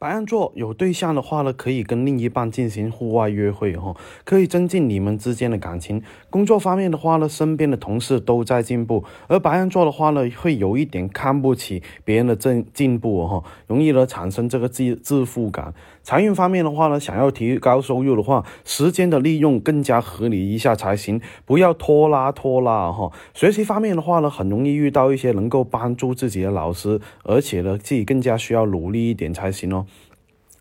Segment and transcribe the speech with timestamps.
[0.00, 6.00] 白羊座有对象的话呢，可以跟另一半进行户外约会哦，可以增进你们之间的感情。
[6.30, 15.74] 工作方面的话呢，身边的同事都在进步，而白羊座的话呢，会有一点看不起别人的进进步哦，容易呢产生这个自自负感。
[16.08, 23.12] 财运方面的话呢，想要提高收入的话，时间的利用更加合理一下才行，不要拖拉拖拉哈。
[23.34, 29.84] 学习方面的话呢，很容易遇到一些能够帮助自己的老师，而且呢，自己更加需要努力一点才行哦。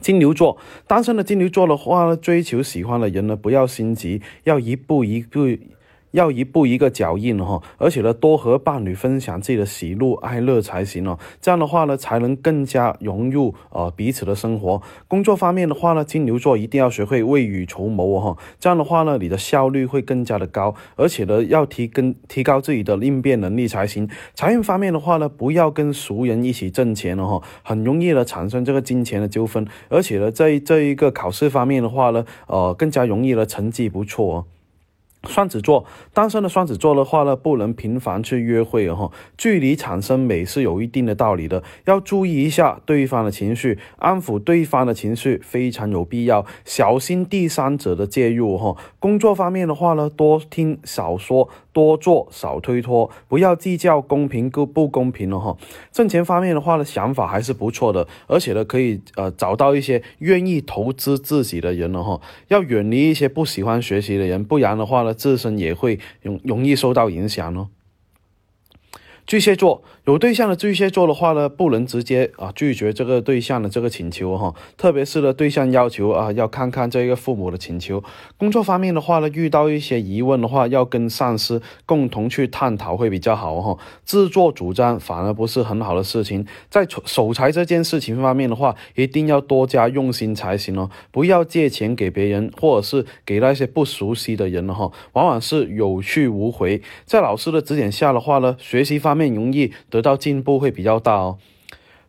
[0.00, 0.56] 金牛座，
[0.88, 5.46] 单身的金牛座的话呢，追求喜欢的人呢，不要心急，要一步一步。
[6.12, 11.18] 要一步一个脚印哈，而且呢，多和伴侣分享自己的喜怒哀乐才行哦。
[11.40, 14.80] 这样的话呢，才能更加融入呃彼此的生活。
[15.06, 18.36] 工作方面的话呢，金牛座一定要学会未雨绸缪哈。
[18.58, 24.08] 这样的话呢，你的效率会更加的高，而且呢，要提跟提高自己的应变能力才行。
[24.34, 29.66] 财运方面的话呢，不要跟熟人一起挣钱了哈，很容易的产生这个金钱的纠纷。
[29.88, 34.36] 而且呢，在这一个考试方面的话呢，呃，更加容易的成绩不错。
[34.36, 34.44] 哦
[35.28, 48.74] 双子座单身的双子座的话呢，不能频繁去约会哦，距离产生美是有一定的道理的，要注意一下对方的情绪，安抚对方的情绪非常有必要，小心第三者的介入哈。
[48.98, 51.48] 工作方面的话呢，多听少说。
[51.78, 55.56] 多做少推脱，不要计较公平不不公平了哈。
[55.92, 62.20] 挣钱方面的话呢，想法还是不错的，而且呢，可以呃找到一些愿意投资自己的人了哈。
[62.48, 67.68] 要远离一些不喜欢学习的人，不然的话呢，自身也会容容易受到影响哦。
[69.28, 78.02] 巨蟹座有对象的巨蟹座的话呢，不能直接啊拒绝这个对象的这个请求哈，特别是呢对象要求啊，要看看这个父母的请求。
[78.38, 83.76] 工作方面的话呢，遇到一些疑问的话，要跟上司共同去探讨会比较好哈。
[84.02, 86.46] 自作主张反而不是很好的事情。
[86.70, 96.80] 在守财这件事情方面的话，一定要多加用心才行哦，不要借钱给别人，或者是给那些不熟悉的人了哈，往往是有去无回。
[97.04, 99.17] 在老师的指点下的话呢，学习方。
[99.18, 101.38] 面容易得到进步会比较大哦。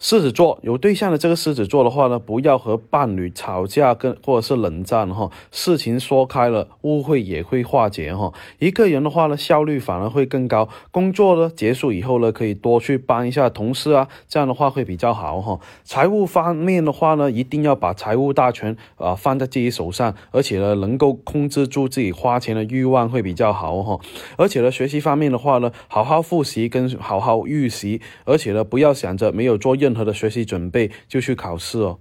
[0.00, 8.32] 狮子座有对象的这个狮子座的话呢，不要和伴侣吵架，跟或者是冷战哈，事情说开了，误会也会化解哈。
[8.60, 10.68] 一个人的话呢，效率反而会更高。
[10.92, 15.58] 工作呢结束以后呢，可以多去帮一下同事啊，这样的话会比较好哈。
[15.82, 23.98] 财务方面的话呢，一定要把财务大权啊放在自己手上，而且呢，能够控制住自己花钱的欲望会比较好哈。
[24.36, 31.98] 而且呢，学习方面的话呢，好好复习跟好好预习，而且呢，不要想着没有做任任何的学习准备就去考试哦。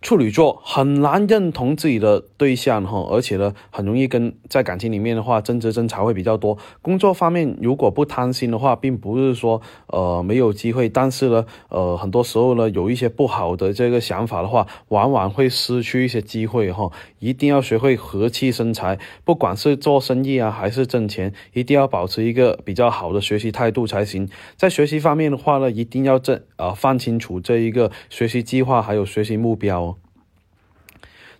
[0.00, 6.56] 处女座很难认同自己的对象哈，而且呢，很容易跟在感情里面的话争执争吵会比较多。
[6.80, 16.90] 工作方面如果不贪心的话，并不是说呃没有机会，但是呢，呃很多时候呢有一些不好的这个想法的话，往往会失去一些机会哈。
[17.18, 24.28] 一定要学会和气生财，不管是做生意啊还是挣钱，一定要保持一个比较好的学习态度才行。
[24.54, 29.97] 在学习方面的话呢，一定要这啊放清楚这一个学习计划还有学习目标。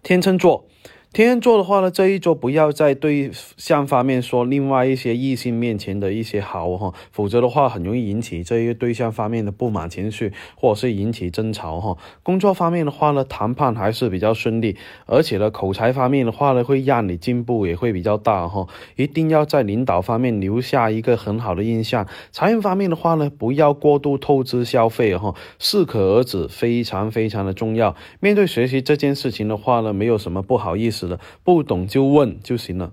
[0.08, 0.64] 天秤座。
[1.10, 11.96] 天秤座的话呢，这一周不要在对象方面说另外一些异性面前的一些好哈，否则的话很容易引起这一对象方面的不满情绪，或者是引起争吵哈。
[12.22, 14.76] 工作方面的话呢，谈判还是比较顺利，
[15.06, 18.66] 而且呢，口才方面的话呢，会让你进步也会比较大哈。
[18.96, 22.06] 一定要在领导方面留下一个很好的印象。
[22.30, 27.96] 财运方面的话呢，不要过度透支消费哈，适可而止非常非常的重要。
[28.20, 30.97] 面对学习这件事情的话呢，没有什么不好意思。
[31.44, 32.92] 不懂就问就行了。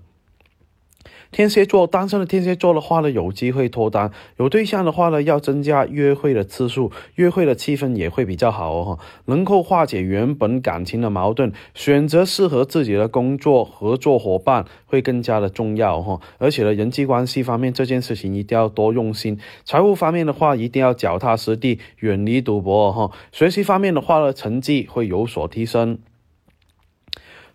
[1.32, 8.98] 天蝎座单身的天蝎座的话呢，有机会脱单；有对象的话呢，要增加约会的次数，约会的气氛也会比较好哦。
[9.24, 16.20] 能够化解原本感情的矛盾，选择适合自己的工作合作伙伴会更加的重要哈。
[16.38, 19.38] 而且呢，人际关系方面这件事情一定要多用心。
[19.64, 23.10] 财务方面的话，一定要脚踏实地，远离赌博哈。
[23.32, 25.98] 学习方面的话呢，成绩会有所提升。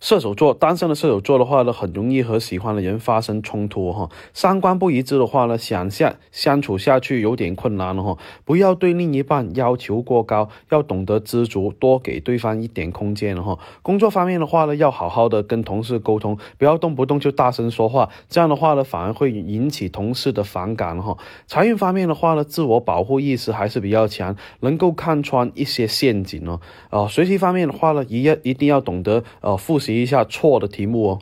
[0.02, 4.10] 射手座单身的射手座的话呢，很容易和喜欢的人发生冲突哈。
[4.34, 8.18] 三观不一致的话呢，想象相处下去有点困难了哈。
[8.44, 13.60] 不要对另一半要求过高，要懂得知足，多给对方一点空间了哈。
[13.84, 21.16] 工作方面的话呢，要好好的跟同事沟通，不要动不动就大声说话，这样的话呢，反而会引起同事的反感哈。
[21.46, 26.60] 财运方面的话呢，自我保护意识还是比较强，能够看穿一些陷阱哦。
[26.90, 29.91] 啊，学习方面的话呢，一要一定要懂得呃复习。
[29.94, 31.20] 一下错的题目哦。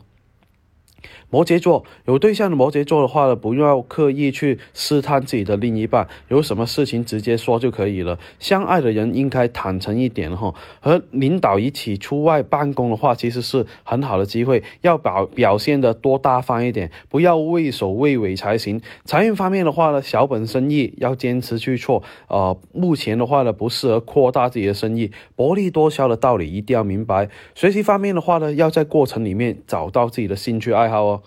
[1.30, 8.18] 摩羯座有对象的摩羯座的话呢，不要刻意去试探自己的另一半，有什么事情直接说就可以了。
[8.38, 10.54] 相爱的人应该坦诚一点哈。
[10.80, 18.80] 和领导一起出外办公的话，其实是很好的机会，要表表现的多大方一点，不要畏首畏尾才行。
[19.04, 22.02] 财运方面的话呢，小本生意要坚持去做。
[22.28, 27.28] 呃，目前的话呢，不适合扩大自己的生意，薄利多销的道理一定要明白。
[27.54, 31.22] 学习方面的话呢，要在过程里面找到自己的兴趣爱好哦。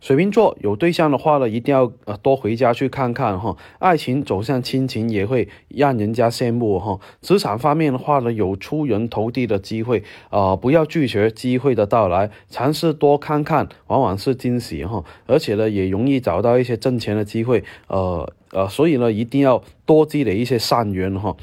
[0.00, 3.56] 水瓶座有对象的话呢，一定要呃多回家去看看哈。
[3.80, 7.00] 爱情走向亲情也会让人家羡慕哈。
[7.20, 15.04] 职场方面的话呢，有出人头地的机会啊，不要拒绝机会的到来，尝试多看看，往往是惊喜哈。
[15.26, 21.36] 而且呢，也容易找到一些挣钱的机会，呃呃，所以呢，一定要多积累一些善缘哈。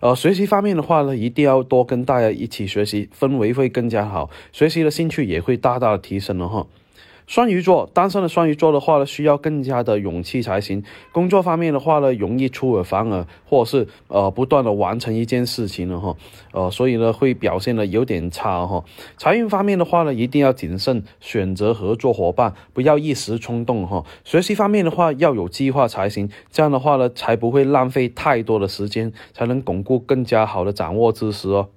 [0.00, 6.66] 呃，学习方面的话呢，一定要多跟大家一起学习，氛围会更加好，学习的兴趣也会大大的提升了哈。
[7.30, 10.82] 双鱼座单身的双鱼座的话呢，需要更加的勇气才行。
[11.12, 16.16] 工作方面的话呢，容易出尔反尔，或者是呃不断的完成一件事情了哈，
[16.50, 18.82] 呃，所以呢会表现的有点差哈。
[19.16, 24.04] 财运方面的话呢，一定要谨慎选择合作伙伴，不要一时冲动哈。
[24.24, 31.68] 学习方面的话，要有计划才行，这样的话呢，才不会浪费太多的时间，才能巩固更加好的掌握知识哦。